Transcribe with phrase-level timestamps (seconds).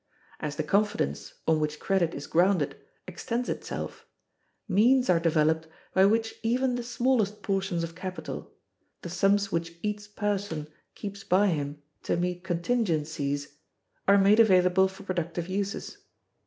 [0.39, 2.75] As the confidence on which credit is grounded
[3.07, 4.07] extends itself,
[4.67, 8.51] means are developed by which even the smallest portions of capital,
[9.03, 13.57] the sums which each person keeps by him to meet contingencies,
[14.07, 15.99] are made available for productive uses.